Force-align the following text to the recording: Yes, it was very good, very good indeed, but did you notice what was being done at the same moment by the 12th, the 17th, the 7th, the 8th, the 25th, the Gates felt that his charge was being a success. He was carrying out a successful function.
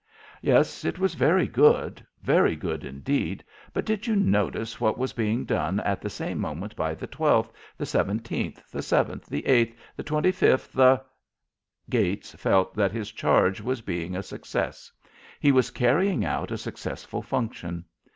Yes, 0.41 0.83
it 0.83 0.97
was 0.97 1.13
very 1.13 1.45
good, 1.47 2.03
very 2.23 2.55
good 2.55 2.83
indeed, 2.83 3.43
but 3.71 3.85
did 3.85 4.07
you 4.07 4.15
notice 4.15 4.81
what 4.81 4.97
was 4.97 5.13
being 5.13 5.45
done 5.45 5.79
at 5.81 6.01
the 6.01 6.09
same 6.09 6.39
moment 6.39 6.75
by 6.75 6.95
the 6.95 7.07
12th, 7.07 7.51
the 7.77 7.85
17th, 7.85 8.67
the 8.71 8.79
7th, 8.79 9.25
the 9.25 9.43
8th, 9.43 9.75
the 9.95 10.03
25th, 10.03 10.71
the 10.71 11.03
Gates 11.87 12.33
felt 12.33 12.73
that 12.73 12.91
his 12.91 13.11
charge 13.11 13.61
was 13.61 13.81
being 13.81 14.15
a 14.15 14.23
success. 14.23 14.91
He 15.39 15.51
was 15.51 15.69
carrying 15.69 16.25
out 16.25 16.49
a 16.49 16.57
successful 16.57 17.21
function. 17.21 17.85